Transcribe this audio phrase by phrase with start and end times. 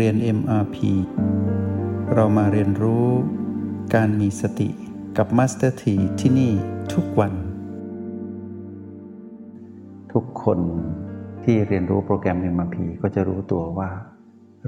[0.00, 0.76] เรียน MRP
[2.14, 3.06] เรามาเรียนรู้
[3.94, 4.70] การมีสติ
[5.16, 6.52] กับ Master T ที่ที่นี่
[6.94, 7.32] ทุกวัน
[10.12, 10.58] ทุกคน
[11.44, 13.90] ที่เรียนรู้โปรแกรม MRP ก็จะรู้ตัวว่า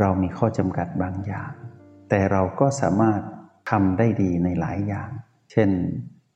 [0.00, 1.53] เรามีข้อจำกัดบางอย่าง
[2.08, 3.21] แต่เราก็สามารถ
[3.71, 5.11] ทำได้ดีในหลายอย่าง
[5.53, 5.71] เช่น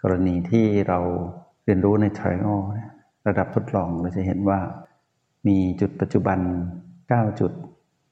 [0.03, 0.99] กรณีที่เรา
[1.65, 2.61] เรียนรู้ใน Trial
[3.27, 4.61] ระดับทดลองเราจะเห็นว่า
[5.49, 6.39] มีจุดปัจจุบัน
[6.91, 7.53] 9 จุด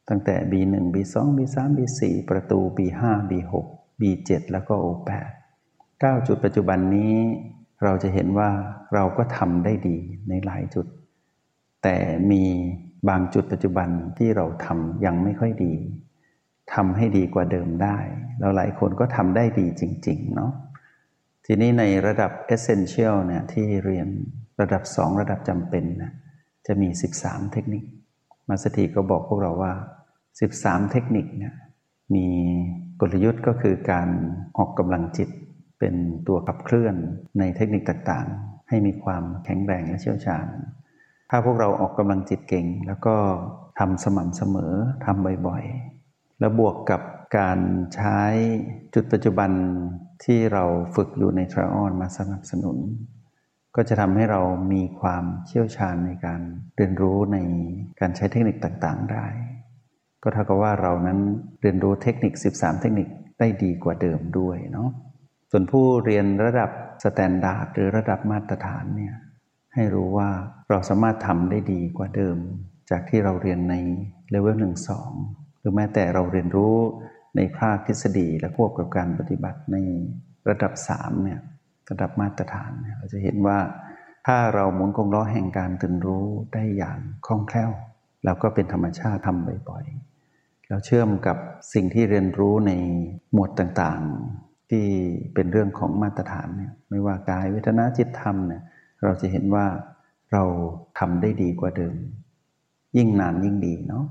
[0.08, 3.52] ตั้งแต่ B1 B2 B3 B4 ประตู B5 B6
[4.00, 5.10] B7 แล้วก็ O8
[6.02, 7.14] 9 จุดปัจจุบันนี้
[7.84, 8.50] เราจะเห็นว่า
[8.94, 9.96] เราก็ทำได้ดี
[10.28, 10.86] ในหลายจุด
[11.82, 11.96] แต่
[12.30, 12.44] มี
[13.08, 15.74] บางจุดปัจจุบันที่เราทำยังไม่ค่อยดี
[16.74, 17.98] ทำให้ดีกว่าเดิมได้
[18.38, 20.52] แล้วหลายคนก็ทำได้ดีจริง ๆ เนาะ
[21.46, 24.08] ทีนี้ในระดับ Essential เนี่ยที่เรียน
[24.60, 26.12] ระดับ 2 ระดับจำเป็นนะ
[26.66, 26.88] จะมี
[27.20, 27.84] 13 เทคนิค
[28.48, 29.72] มาสถีก็บอกพวกเราว่า
[30.40, 31.54] 13 เทคนิคเนี่ย
[32.14, 32.26] มี
[33.00, 34.08] กลยุทธ์ก็คือการ
[34.58, 35.28] ออกกำลังจิต
[35.78, 35.94] เป็น
[36.28, 36.94] ตัวขับเคลื่อน
[37.38, 40.46] ในเทคนิคต่างๆ ให้มีความแข็งแรงและเชี่ยวชาญ
[41.30, 43.16] ถ้าพวกเราออกกำลังจิตเก่ง แล้วก็
[43.78, 47.00] ทำสม่ำเสมอทำบ่อยๆ แล้วบวกกับ
[47.38, 47.58] การ
[47.94, 48.20] ใช้
[48.94, 49.50] จุดปัจจุบัน
[50.24, 52.78] ที่เราฝึกอยู่ในทรออนมาสนับสนุน
[53.76, 56.40] ก็จะทำให้เรามีความเชี่ยวชาญในการ
[56.76, 57.38] เรียนรู้ใน
[58.00, 59.26] การใช้เทคนิคต่างๆ ได้
[60.22, 61.18] ก็เท่ากับว่าเรานั้น
[61.60, 64.90] เรียนรู้เทคนิค 13 เทคนิคได้ดีกว่าเดิมด้วยเนาะ
[65.50, 66.70] ส่วนผู้เรียนระดับ
[67.04, 69.14] standard หรือระดับมาตรฐานเนี่ย
[69.74, 70.30] ให้รู้ว่า
[70.70, 72.36] เราสามารถทำได้ดีกว่าเดิม
[72.90, 73.74] จากที่เราเรียนใน
[74.30, 75.12] เลเวลหนึ่งสอง
[75.60, 76.76] หรือแม้แต่เราเรียนรู้
[77.36, 79.76] ในภาคทฤษฎีและควบกับการปฏิบัติใน
[80.48, 81.40] ระดับสามเนี่ย
[81.90, 83.58] ระดับมาตรฐานเนี่ยเราจะเห็นว่า
[84.26, 87.70] ถ้าเราหมุนกงล้อแห่งการตื่นรู้ได้อย่างคล่องแคล่ว
[88.24, 90.07] เราก็เป็นธรรมชาติทำบ่อยๆ
[90.68, 91.36] แล้วเชื่อมกับ
[91.74, 92.72] สิ่งที่เรียนรู้ใน
[93.32, 94.86] หมวดต่างๆ ที่
[95.34, 98.62] เป็นเรื่องของมาตรฐานเนี่ยไม่ว่ากายเวทนาจิตธรรมเนี่ย
[99.04, 99.66] เราจะเห็นว่า
[100.32, 100.44] เรา
[100.98, 101.96] ทำได้ดีกว่าเดิม
[102.96, 104.04] ยิ่งนานยิ่งดีเนาะ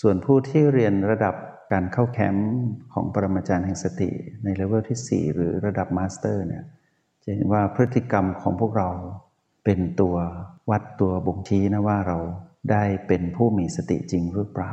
[0.00, 1.34] ส่วนผู้ที่เรียนระดับ
[1.72, 2.50] การเข้าแคมป์
[2.92, 4.10] ของปรมาจารย์แห่งสติ
[4.44, 6.64] ในเลเวลที่ 4 หรือระดับ master เนี่ย
[7.24, 8.90] จะเห็นว่าพฤติกรรมของพวกเรา
[9.64, 10.16] เป็นตัว
[10.70, 12.18] วัดตัวบ่งชี้นะว่าเรา
[12.70, 14.72] ได้เป็นผู้มีสติจริงหรือเปล่า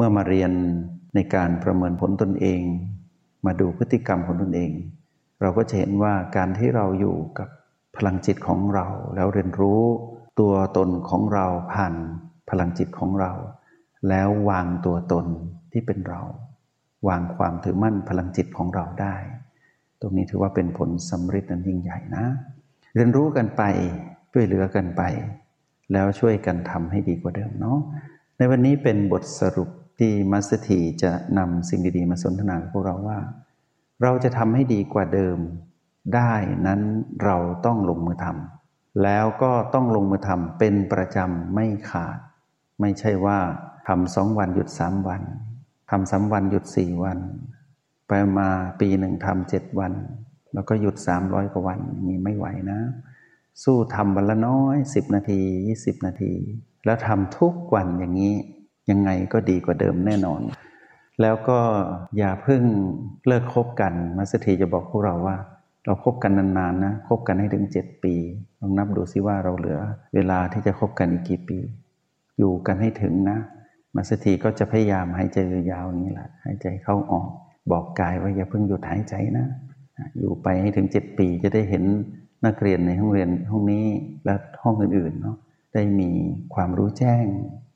[0.00, 0.52] เมื่อมาเรียน
[1.14, 2.60] ในการประเมินผลตนเอง
[3.46, 4.70] มาดูพฤติกรรมของตนเอง
[5.40, 7.48] เราก็จะเห็นว่าการที่เราอยู่กับ
[7.96, 9.82] พลังจิตของเรา แล้วเรียนรู้
[10.40, 11.94] ตัวตนของเราผ่าน
[12.50, 13.32] พลังจิตของเรา
[14.08, 15.26] แล้ววางตัวตน
[15.72, 16.20] ที่เป็นเรา
[17.08, 19.14] วางความถือมั่นพลังจิตของเราได้
[20.00, 22.24] ตรงนี้ถือว่าเป็นผลสำเร็จนั้นยิ่งใหญ่นะ
[22.94, 23.62] เรียนรู้กันไป
[24.32, 25.02] ช่วยเหลือกันไป
[25.92, 27.78] แล้วช่วยกันทำให้ดีกว่าเดิมเนาะ
[28.38, 33.18] ในวันนี้เป็นบทสรุป ที่มัสถีจะนำสิ่งดีๆ มาสนทนากับพวกเราว่า
[34.02, 35.38] เราจะทำให้ดีกว่าเดิม
[36.14, 36.32] ได้
[36.66, 36.80] นั้น
[37.24, 37.36] เรา
[37.66, 42.18] ต้องลงมือทำแล้วก็ต้องลงมือทำเป็นประจำไม่ขาด
[42.80, 43.38] ไม่ใช่ว่า
[43.88, 45.22] ทำสองวันหยุดสามวัน
[45.90, 47.18] ทำสามวันหยุดสี่วัน
[48.08, 48.48] ไปมา
[48.80, 49.92] ปีหนึ่งทำเจ็ดวัน
[50.54, 52.80] แล้วก็หยุดสามร้อยกว่าวันนี้ไม่ไหวนะ
[53.62, 56.32] สู้ทำวันละน้อยสิบนาทียี่สิบนาที
[56.84, 58.34] แล้วทำทุกวันอย่างนี้
[58.90, 60.40] ยังไงก็ดีกว่าเดิมแน่นอน
[61.22, 61.58] แล้วก็
[62.18, 62.62] อย่าเพิ่ง
[63.26, 65.36] เลิกคบกันมัสถีจะบอกพวกเราว่า
[65.84, 68.14] เราครบกันนานๆนะคบกันให้ถึงเจ็ดปี
[68.60, 69.80] ลองนับดูซิว่าเราเหลือ
[70.14, 71.58] เวลาที่จะคบกันอีกกี่ปี
[72.38, 73.38] อยู่กันให้ถึงนะ
[73.96, 77.28] มัสถีก็จะพยายามหายใจยาวๆนี้แหละหายใจเข้าออก
[77.70, 79.46] บอกกายว่าอย่าเพิ่งหยุดหายใจนะ
[80.18, 81.84] อยู่ไปให้ถึงเจ็ดปีจะได้เห็น
[82.46, 83.84] นักเรียนในห้องเรียนห้องนี้
[84.24, 85.36] และห้องอื่นๆเนาะ
[85.74, 86.10] ได้มี
[86.54, 87.24] ความรู้แจ้ง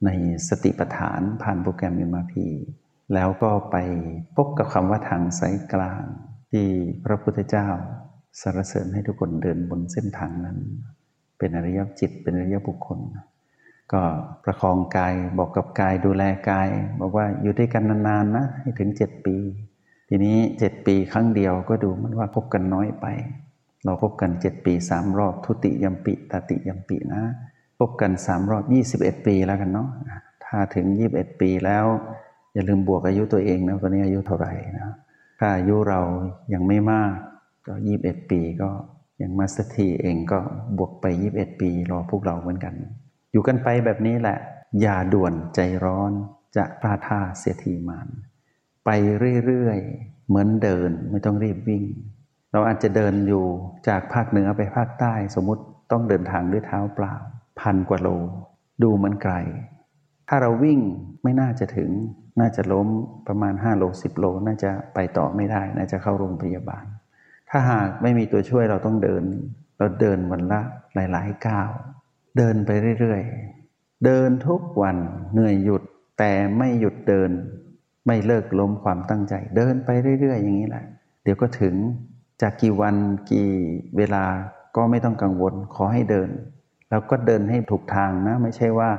[0.06, 0.10] ใน
[0.48, 2.34] สติปัฏฐานผ่านโปรแกรม MRP
[3.14, 3.76] แล้วก็ไป
[4.36, 6.02] พบกับคำว่าทางสายกลาง
[6.50, 6.66] ที่
[7.04, 7.68] พระพุทธเจ้า
[8.40, 10.58] สรรเสริญให้ทุกคนเดินบนเส้นทางนั้น
[11.38, 13.00] เป็นอริยจิตเป็นอริยบุคคล
[13.92, 14.02] ก็
[14.44, 16.68] ประคองกายบอกกับกายดูแลกาย
[17.00, 19.36] บอกว่าอยู่ด้วยกันนานๆนะให้ถึงเจ็ดปี
[20.08, 23.06] ทีนี้เจ็ดปีครั้งเดียวก็ดูมันว่าพบกันน้อยไป
[23.84, 27.22] เราพบกันเจ็ดปีสามรอบทุติยมปิตติยมปินะ
[27.88, 29.88] บกันสามรอบยี่สิบเอ็ดปีแล้วกันเนาะ
[30.44, 31.86] ถ้าถึงยี่บเอ็ดปีแล้ว
[32.52, 34.90] อย่าลืมบวกอายุตัวเองนะตอนนี้อายุเท่าไหร่นะ
[35.38, 36.00] ถ้าอายุเรา
[36.52, 37.14] ยังไม่มาก
[37.66, 38.70] ก็ยี่บเอ็ดปีก็
[39.18, 40.38] อย่างมาสเตีเองก็
[40.78, 42.74] บวกไปยี่บเอ็ดปี รอพวกเราเหมือนกัน
[43.32, 44.38] อยู่กันไปแบบนี้แหละ
[44.80, 46.12] อย่าด่วนใจร้อน
[46.56, 48.08] จะพลาดท่าเสียทีมัน
[48.84, 48.90] ไป
[49.46, 51.84] เรื่อยๆ เหมือนเดินไม่ต้องรีบวิ่ง
[52.52, 53.44] เราอาจจะเดินอยู่
[53.88, 57.14] จากภาคเหนือไปภาคใต้สมมติต้องเดินทางด้วยเท้าเปล่า
[57.60, 58.08] พันกว่าโล
[58.82, 59.34] ดูมันไกล
[60.28, 60.80] ถ้าเราวิ่ง
[61.22, 61.90] ไม่น่าจะถึง
[62.40, 62.88] น่าจะล้ม
[63.26, 66.84] ประมาณ 5 โล 10 โล น่าจะไปต่อไม่ได้ น่าจะเข้าโรงพยาบาล
[67.50, 69.24] ถ้าหากไม่มีตัวช่วยเราต้องเดิน
[69.78, 70.60] เราเดินวันละ
[70.94, 71.70] หลายๆก้าว
[72.38, 72.70] เดินไป
[73.00, 74.96] เรื่อยๆ เดินทุกวัน
[75.32, 75.82] เหนื่อยหยุด
[76.18, 77.30] แต่ไม่หยุดเดิน
[78.06, 79.90] ไม่เลิกล้มความตั้งใจ เดินไป
[80.20, 80.84] เรื่อยๆ อย่างนี้แหละ
[81.22, 81.74] เดี๋ยวก็ถึง
[82.42, 82.94] จากกี่วัน
[83.30, 83.50] กี่
[83.96, 84.24] เวลา
[84.76, 86.30] ก็ไม่ต้องกังวลขอให้เดิน
[86.92, 88.90] แล้วก็เดินให้ถูกทางนะ ไม่ใช่ว่า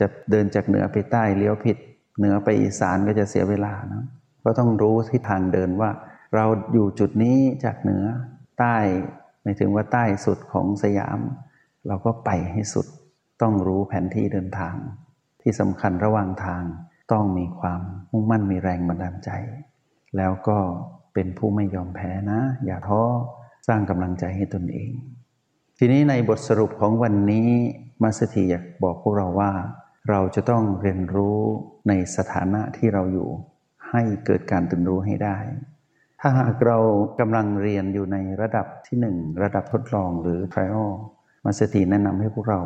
[0.00, 1.76] จะเดินจากเหนือไปใต้เลี้ยวผิด
[2.18, 4.04] เหนือไปอีสานก็จะเสียเวลานะ
[4.44, 5.90] ก็ต้องรู้ที่ทางเดินว่า
[6.34, 8.04] เราอยู่จุดนี้จากเหนือ
[8.58, 8.76] ใต้
[9.42, 11.18] หมายถึงว่าใต้สุดของสยาม
[11.86, 12.86] เราก็ไปให้สุด
[13.42, 14.74] ต้องรู้แผนที่เดินทาง
[15.42, 16.62] ที่สำคัญระหว่างทาง
[17.12, 19.30] ต้องมีความมุ่งมั่นมีแรงบันดาลใจ
[20.16, 20.58] แล้วก็
[21.14, 23.02] เป็นผู้ไม่ยอมแพ้นะ อย่าท้อ
[23.68, 24.90] สร้างกำลังใจให้ตนเอง
[25.78, 27.48] ทีนี้ในบทสรุปของวันนี้
[28.02, 29.52] มาสถีอยากบอกพวกเราว่า
[30.10, 31.38] เราจะต้องเรียนรู้
[31.88, 33.28] ในสถานะที่เราอยู่
[33.90, 35.36] ให้เกิดการตื่นรู้ให้ได้
[36.20, 36.78] ถ้าหากเรา
[37.20, 40.90] กำลังเรียนอยู่ในระดับที่หนึ่งระดับทดลองหรือ trial
[41.44, 42.60] มาสถีแนะนำให้พวกเรา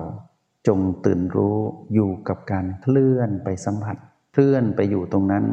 [0.69, 1.59] จงตื่นรู้
[1.95, 3.97] อยู่กับการเคลื่อนไปสัมผัส
[4.33, 5.45] เคลื่อนไปอยู่ตรงนั้น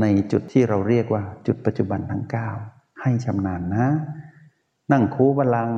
[0.00, 2.24] ในจุดที่เราเรียกว่าจุดปัจจุบันทั้ง
[2.62, 3.88] 9 ให้ชำนาญนะ
[4.92, 5.70] นั่งคูบาลัง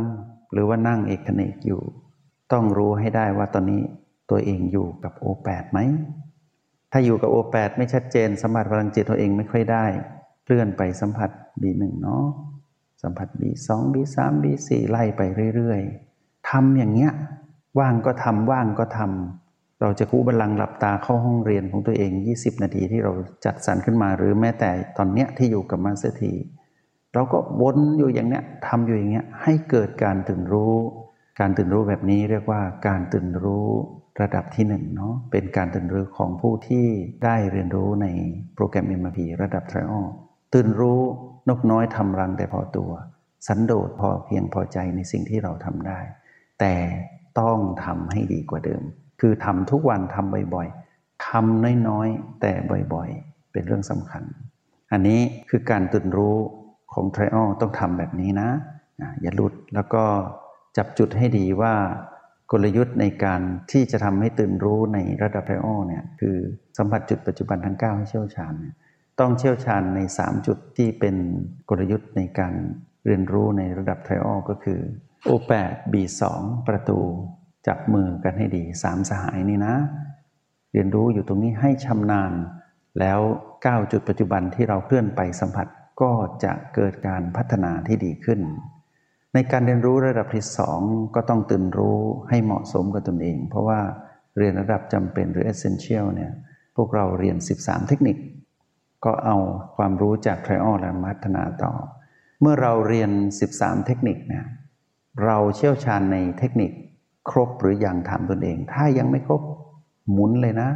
[0.52, 1.82] หรือว่านั่งเอกเนกอยู่
[2.52, 3.82] ต้องรู้ให้ได้ว่าตอนนี้
[4.30, 5.78] ตัวเองอยู่กับโอแปดไหม
[6.92, 9.86] ถ้าอยู่กับโอแปดไม่ชัดเจนสัมผัสพลังจิตตัวเองไม่ค่อยได้
[10.44, 11.30] เคลื่อนไปสัมผัส
[11.62, 12.24] B หนึ่งเนาะ
[13.02, 15.22] สัมผัส B สอง B สาม B สี่ไล่ไป
[15.54, 17.12] เรื่อยๆทำอย่างเงี้ย
[17.78, 23.12] ว่างก็ทำว่างก็ทำเราจะคู้บัลลังก์หลับตาเข้าห้องเรียนของตัวเอง 20 นาทีที่เรา
[23.44, 26.32] จัดสรรขึ้นมาหรือแม้แต่ตอนเนี้ยที่อยู่กับ Master T
[27.14, 30.74] เราก็วนอยู่อย่างเนี้ยทำอยู่อย่างเงี้ยให้เกิดการตื่นรู้
[31.40, 33.68] การตื่นรู้แบบนี้เรียกว่าการตื่นรู้
[34.20, 36.86] ระดับที่หนึ่งเนาะเป็นการตื่นรู้ของผู้ที่
[37.24, 38.06] ได้เรียนรู้ใน
[38.54, 40.04] โปรแกรม MRP ระดับ Trial
[40.54, 41.00] ตื่นรู้
[41.48, 42.90] นกน้อยทำรังแต่พอตัว
[43.46, 46.00] สันโดษพอเพียงพอใจในสิ่งที่เราทำได้
[46.60, 46.74] แต่
[47.40, 48.82] ต้องทำให้ดีกว่าเดิม
[49.20, 52.52] คือทำทุกวันทำบ่อยๆทำน้อยๆ แต่
[52.94, 54.22] บ่อยๆ เป็นเรื่องสำคัญ
[54.92, 56.36] อันนี้คือการตื่นรู้
[56.92, 58.50] ของ Trial ต้องทำแบบนี้นะ
[59.20, 60.04] อย่าหลุดแล้วก็
[60.76, 61.74] จับจุดให้ดีว่า
[62.52, 63.40] กลยุทธ์ในการ
[63.70, 66.36] ที่จะทำให้ตื่นรู้ในระดับ Trial เนี่ยคือ
[66.76, 68.74] สัมผัสจุดปัจจุบันทั้ง 9 ให้เชี่ยวชาญเนี่ย
[69.20, 71.16] ต้องเชี่ยวชาญใน 3 จุดที่เป็น
[71.68, 72.54] กลยุทธ์ในการ
[73.06, 74.80] เรียนรู้ในระดับ Trial ก็คือ
[75.28, 76.22] O8 B2
[76.68, 76.98] ประตู
[77.66, 79.74] จับมือกันให้ดี3สหายนี่นะ
[80.72, 82.32] เรียนรู้อยู่ตรงนี้ให้ชำนาญ
[83.00, 83.20] แล้ว
[83.56, 85.66] 9 จุดปัจจุบันที่เราเคลื่อนไปสัมผัส
[86.00, 86.12] ก็
[86.44, 88.40] จะเกิดการพัฒนาที่ดีขึ้น
[89.34, 90.80] ในการเรียนรู้ระดับที่สอง
[91.14, 91.98] ก็ต้องตื่นรู้
[92.28, 93.80] ให้เหมาะสมกับตนเอง เพราะว่า
[94.38, 96.32] เรียนระดับจำเป็นหรือ essential เนี่ย
[96.76, 98.16] พวกเราเรียน 13 เทคนิค
[99.04, 99.36] ก็เอา
[99.76, 101.72] ความรู้จาก trial และพัฒนาต่อ
[102.40, 103.10] เมื่อเราเรียน
[103.48, 104.44] 13 เทคนิคเนี่ย
[105.24, 106.72] เราเชี่ยวชาญในเทคนิค
[107.30, 109.42] ครบหรืออยังถามตนเอง ถ้ายังไม่ครบ
[110.12, 110.70] หมุนเลยนะ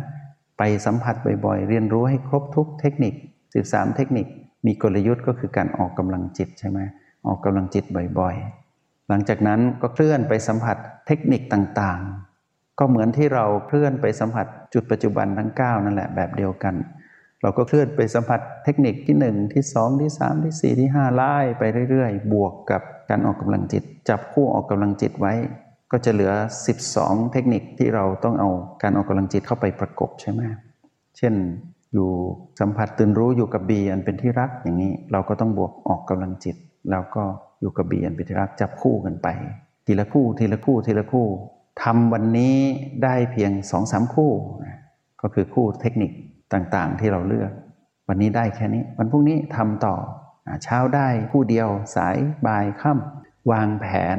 [0.58, 1.14] ไปสัมผัส
[1.44, 3.14] บ่อยๆ เรียนรู้ให้ครบทุกเทคนิค
[3.54, 4.26] 13 เทคนิค
[4.66, 6.78] มีกลยุทธ์ก็คือการออกกำลังจิตใช่ไหม
[7.26, 7.84] ออกกำลังจิต
[8.18, 10.76] บ่อยๆ หลังจากนั้นก็เคลื่อนไปสัมผัส
[11.06, 16.74] เทคนิคต่างๆ ก็เหมือนที่เราเคลื่อนไปสัมผัสจุดปัจจุบันทั้ง 9 นั่นแหละแบบเดียวกัน
[17.42, 25.32] เราก็เคลื่อนไปสัมผัสเทคนิคที่ 1 ที่ 2 ที่ 3 ที่ 4 ที่ 5 ไล่ไปเรื่อยๆ บวกกับการออกกำลังจิต จับคู่ออกกำลังจิตไว้
[25.92, 26.32] ก็จะเหลือ
[26.82, 28.50] 12 เทคนิคที่เราต้องเอา
[28.82, 30.40] การออกกำลังจิตเข้าไปประกบใช่ไหม
[31.18, 31.34] เช่น
[31.92, 32.10] อยู่
[32.60, 36.56] สัมผัสตื่นรู้อยู่กับบีอันเป็นที่รักอย่างนี้ เราก็ต้องบวกออกกำลังจิต
[36.90, 37.22] แล้วก็
[37.60, 39.28] อยู่กับบีอันเป็นที่รักจับคู่กันไป
[39.86, 41.26] ทีละคู่ทีละคู่ทีละคู่
[41.82, 42.56] ทำวันนี้
[43.04, 44.32] ได้เพียงสองสามคู่
[45.22, 46.10] ก็คือคู่เทคนิค
[46.52, 47.50] ต่างๆ ที่เราเลือก
[48.08, 49.94] วันนี้ได้แค่นี้ วันพรุ่งนี้ทำต่อ
[50.64, 54.18] เช้าได้คู่เดียวสายบ่ายค่ำวางแผน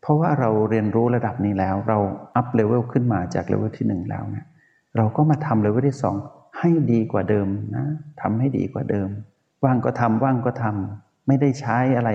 [0.00, 1.98] เพราะว่าเราเรียนรู้ระดับนี้แล้ว เรา
[2.36, 4.46] up level ขึ้นมาจากเลเวลที่หนึ่งแล้วเนี่ย
[4.96, 6.16] เราก็มาทำเลเวลที่สอง
[6.58, 7.86] ให้ดีกว่าเดิมนะ
[8.20, 9.08] ทำให้ดีกว่าเดิม
[9.64, 12.10] ว่างก็ทำว่างก็ทำไม่ได้ใช้อะไร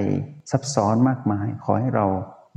[0.52, 2.06] ซับซ้อนมากมาย ขอให้เรา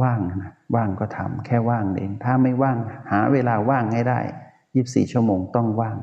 [0.02, 2.78] ว่างนะว่างก็ทำแค่ว่างเอง ถ้าไม่ว่าง
[3.10, 4.20] หาเวลาว่างให้ได้
[4.66, 5.98] 24ชั่วโมงต้องว่าง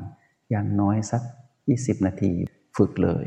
[0.50, 1.22] อย่างน้อยสัก
[1.64, 2.32] 20 นาที
[2.76, 3.26] ฝึกเลย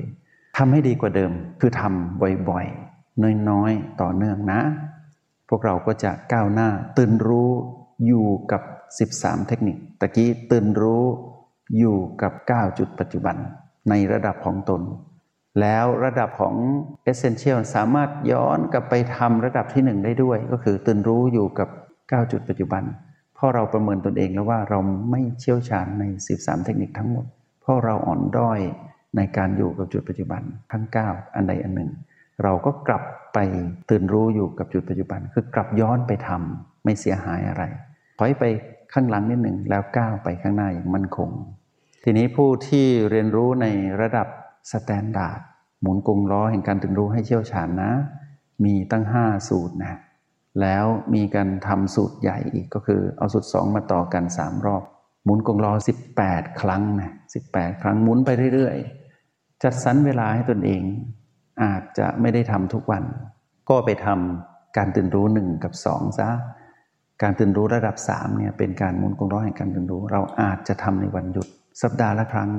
[0.58, 4.62] ทำให้ดีกว่าเดิม คือทำบ่อยๆ น้อยๆ ต่อเนื่องนะ
[5.50, 7.52] พวกเราก็จะก้าวหน้าตื่นรู้
[8.06, 8.62] อยู่กับ
[9.10, 11.06] 13 เทคนิค ตะกี้ตื่นรู้
[11.78, 13.36] อยู่กับ 9 จุดปัจจุบัน
[13.90, 14.82] ในระดับของตน
[15.62, 16.56] แล้วระดับของ
[17.12, 22.84] Essential สามารถย้อนกลับไปทำระดับที่ 1 ได้ด้วย ก็คือตื่นรู้อยู่กับ 9 จุดปัจจุบัน
[23.36, 24.80] เพราะเราประเมินตนเองแล้วว่าเรา
[25.12, 26.04] ไม่เชี่ยวชาญใน
[26.36, 27.26] 13 เทคนิคทั้งหมด
[27.62, 28.60] เพราะราะเราอ่อนด้อย
[29.18, 31.92] ในการอยู่กับจุดปัจจุบันทั้ง 9 อันใดอันหนึ่ง
[32.44, 33.40] เราก็กลับไป
[33.90, 37.64] ตื่นรู้อยู่กับจุดปัจจุบัน คือกลับย้อนไปทำไม่เสียหายอะไร
[38.20, 38.44] ถอยไป
[38.94, 41.30] ข้างหลังนิดหนึ่งแล้วก้าวไปข้างหน้าอย่างมั่นคง
[42.04, 43.68] ทีนี้ผู้ที่เรียนรู้ใน
[44.02, 44.28] ระดับ
[44.72, 45.40] standard
[45.82, 47.92] หมุนกงล้อแห่งการตื่นรู้ให้เชี่ยวชาญนะ
[48.66, 50.00] มีตั้ง 5 สูตรนะ
[50.62, 54.84] แล้วมีการทำสูตรใหญ่อีกก็คือเอาสูตรสองมาต่อกัน 3 รอบ
[55.24, 55.74] หมุนกงล้อ
[56.18, 57.12] 18 ครั้งนะ
[57.46, 60.84] 18 ครั้งหมุนไปเรื่อยๆ จัดสรรเวลาให้ตนเอง
[61.64, 63.04] อาจจะไม่ได้ทำทุกวัน
[63.70, 66.30] ก็ไปทำการตื่นรู้หนึ่งกับสองซะ
[67.22, 71.48] การตื่นรู้ระดับสามเนี่ยเป็นการหมุนกงล้อแห่งการตื่นรู้ เราอาจจะทำในวันหยุด
[71.82, 72.52] สัปดาห์ละครั้ง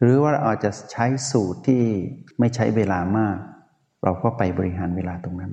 [0.00, 1.82] หรือว่าเราอาจจะใช้สูตรที่
[2.38, 3.36] ไม่ใช้เวลามาก
[4.04, 5.52] เราก็ไปบริหารเวลาตรงนั้น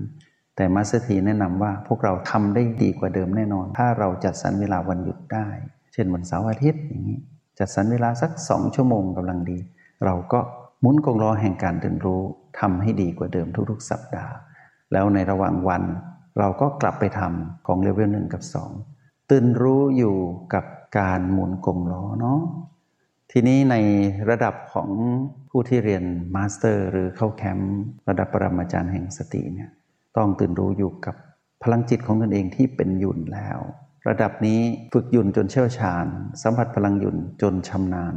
[0.56, 5.48] แต่มาสเตอร์ทีแนะนำว่าพวกเราทำได้ดีกว่าเดิมแน่นอน ถ้าเราจัดสรรเวลาวันหยุดได้
[5.94, 7.20] เช่นวันเสาร์อาทิตย์อย่างนี้
[7.60, 9.58] จัดสรรเวลาสักสองชั่วโมงกำลังดี
[10.06, 10.40] เราก็
[10.82, 12.22] หมุนกงล้อแห่งการตื่นรู้
[12.60, 14.34] ทำให้ดีกว่าเดิมทุกๆ สัปดาห์
[14.94, 15.84] แล้วในระหว่างวัน
[16.40, 18.72] เราก็กลับไปทำของเลเวลหนึ่งกับสอง
[19.30, 20.16] ตื่นรู้อยู่
[20.54, 20.66] กับ
[21.00, 22.40] การหมุนกงล้อเนาะ
[23.34, 23.76] ทีนี้ใน
[24.30, 24.90] ระดับของ
[25.50, 26.04] ผู้ที่เรียน
[26.36, 27.76] มาสเตอร์ หรือเข้าแคมป์
[28.10, 29.70] ระดับปรมาจารย์แห่งสติเนี่ย
[30.18, 31.16] ต้องตื่นรู้อยู่กับ
[31.64, 33.60] พลังจิตของตนเองที่เป็นหยุ่นแล้ว
[34.08, 34.60] ระดับนี้
[34.94, 36.06] ฝึกหยุ่นจนเชี่ยวชาญ
[36.42, 38.16] สัมผัสพลังหยุ่นจนชำนาญ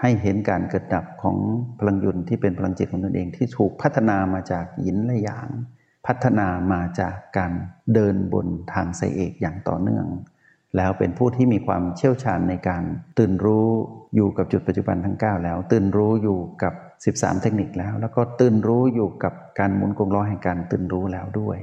[0.00, 1.36] ให้เห็นการเกิดดับของ
[1.78, 5.48] พลังหยุ่นที่เป็นพลังจิตของตนเองที่ถูกพัฒนามาจากหยินและหยาง
[6.06, 7.52] พัฒนามาจากการ
[7.94, 10.06] เดินบนทางไซเอกอย่างต่อเนื่อง
[10.76, 12.82] แล้วเป็นผู้ที่มีความเชี่ยวชาญในการ
[13.18, 13.68] ตื่นรู้
[14.14, 16.74] อยู่กับจุดปัจจุบันทั้ง 9 แล้ว ตื่นรู้อยู่กับ
[17.16, 21.58] 13 เทคนิคแล้ว แล้วก็ตื่นรู้อยู่กับการหมุนกงล้อแห่งการตื่นรู้แล้วด้วย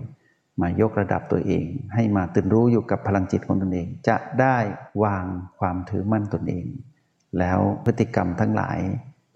[0.62, 4.58] มายกระดับตัวเอง ให้มาตื่นรู้อยู่กับพลังจิตของตนเอง จะได้
[5.04, 5.26] วาง
[5.60, 6.66] ความถือมั่นตนเอง
[7.40, 8.80] แล้วพฤติกรรมทั้งหลาย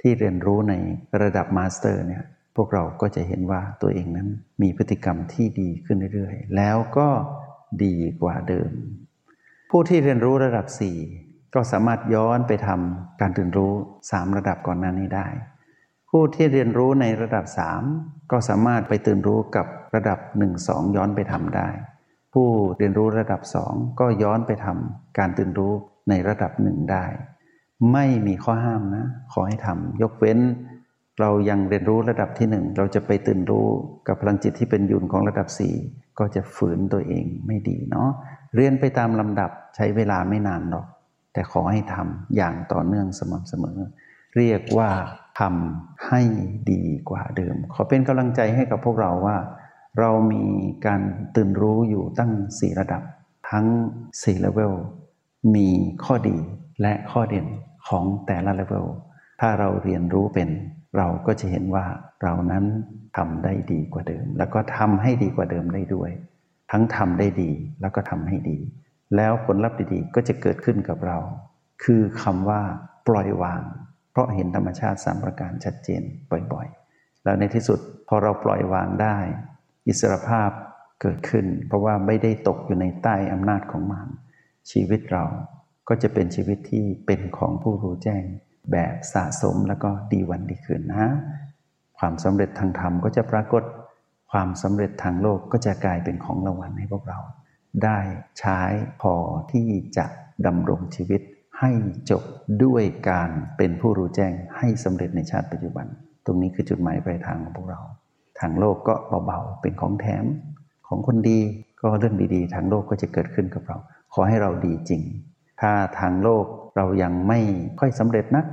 [0.02, 0.74] ที่เรียนรู้ใน
[1.22, 2.24] ระดับมาสเตอร์เนี่ย
[2.56, 4.30] พวกเราก็จะเห็นว่าตัวเองนั้น
[4.62, 7.08] มีพฤติกรรมที่ดีขึ้นเรื่อยๆ แล้วก็
[7.84, 8.72] ดีกว่าเดิม
[9.76, 10.66] ผู้ที่เรียนรู้ระดับ
[11.10, 13.74] 4 ก็สามารถย้อนไปทำการตื่นรู้
[14.08, 15.28] 3 ระดับก่อนหน้านี้ได้
[16.10, 17.46] ผู้ที่เรียนรู้ในระดับ
[17.88, 21.68] 3 ก็สามารถไปตื่นรู้กับระดับ 1 2 ย้อนไปทำได้
[22.34, 25.74] ผู้เรียนรู้ระดับ 2 ก็ย้อนไปทำการตื่นรู้
[26.10, 27.06] ในระดับหนึ่งได้
[27.92, 30.40] ไม่มีข้อห้ามนะ ขอให้ทำยกเว้น
[31.20, 33.68] เรายังเรียนรู้ระดับที่หนึ่งเราจะไปตื่นรู้
[34.08, 35.76] กับพลังจิตที่เป็นยุนของระดับสี่
[36.20, 38.10] ก็จะฝืนตัวเองไม่ดีเนาะ
[38.56, 40.86] เรียนไปตามลำดับใช้เวลาไม่นานหรอก
[41.34, 43.80] แต่ขอให้ทำอย่างต่อเนื่องสม่ำเสมอ
[44.38, 44.90] เรียกว่า
[45.40, 46.22] ทำให้
[46.72, 49.38] ดีกว่าเดิม ขอเป็นกำลังใจให้กับพวกเราว่า
[50.00, 50.44] เรามี
[50.86, 51.02] การ
[51.36, 53.02] ตื่นรู้อยู่ตั้งสี่ระดับ
[53.52, 53.66] ทั้ง
[54.24, 54.74] สี่เลเวล
[55.56, 55.70] มี
[56.04, 56.38] ข้อดี
[56.82, 57.48] และข้อเด่น
[57.88, 58.86] ของแต่ละเลเวล
[59.42, 60.50] ถ้าเราเรียนรู้เป็น
[60.98, 61.86] เราก็จะเห็นว่า
[62.24, 62.66] เรานั้น
[63.18, 66.12] ทำได้ดีกว่าเดิม แล้วก็ทำให้ดีกว่าเดิมได้ด้วย
[66.72, 68.58] ทั้งทำได้ดีแล้วก็ทำให้ดี
[69.16, 71.20] แล้วผลลัพธ์ดีๆก็จะเกิดขึ้นกับเรา
[71.84, 72.62] คือคำว่า
[73.08, 73.64] ปล่อยวาง
[74.12, 76.02] เพราะเห็นธรรมชาติสามประการชัดเจน
[76.54, 79.18] บ่อยๆ แล้วในที่สุดพอเราปล่อยวางได้
[79.88, 80.50] อิสรภาพ
[81.02, 84.08] เกิดขึ้น เพราะว่าไม่ได้ตกอยู่ในใต้อำนาจของมัน
[84.72, 85.24] ชีวิตเรา
[85.90, 88.24] ก็จะเป็นชีวิตที่เป็นของผู้รู้แจ้ง
[88.72, 91.10] แบบสะสมแล้วก็ดีวันดีคืนนะ
[92.00, 93.64] ความสำเร็จทางธรรมก็จะปรากฏ
[94.32, 97.20] ความสำเร็จทางโลกก็จะกลายเป็นของรางวัลให้พวกเรา
[97.84, 98.00] ได้
[98.40, 98.60] ใช้
[99.02, 99.14] พอ
[99.52, 99.68] ที่
[99.98, 100.06] จะ
[100.46, 101.22] ดำรงชีวิต
[101.60, 101.72] ให้
[102.10, 102.24] จบ
[102.64, 105.86] ด้วยการเป็นผู้รู้แจ้งให้สำเร็จในชาติปัจจุบัน
[106.26, 107.82] ตรงนี้คือจุดหมายปลายทางของพวกเรา
[108.40, 110.26] ทางโลกก็เบาๆ เป็นของแถม
[110.88, 111.40] ของคนดี
[111.82, 113.78] ก็เรื่องดีๆ ทางโลกก็จะเกิดขึ้นกับเรา
[114.14, 115.02] ขอให้เราดีจริง
[115.62, 117.40] ถ้าทางโลก เรายังไม่
[117.80, 118.44] ค่อยสำเร็จนะ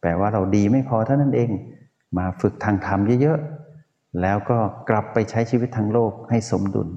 [0.00, 1.50] แปลว่าเราดีไม่พอเท่านั้นเอง
[2.18, 6.88] มาฝึกทางธรรมเยอะๆ แล้วก็กลับไปใช้ชีวิตทางโลกให้สมดุล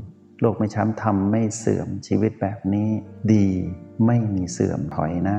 [0.41, 2.89] โลกไม่ช้ำทำไม่เสื่อมชีวิตแบบนี้
[3.33, 3.47] ดี
[4.05, 5.37] ไม่มีเสื่อมถอยนะ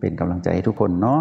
[0.00, 1.20] เป็นกำลังใจให้ทุกคนเนาะ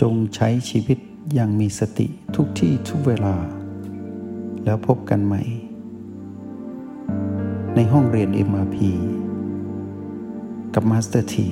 [0.00, 0.98] จงใช้ชีวิต
[1.34, 3.34] อย่างมีสติทุกที่ทุกเวลา
[4.64, 5.42] แล้วพบกันใหม่
[7.74, 8.76] ในห้องเรียน MRP
[10.74, 11.48] กับมาสเตอร์ที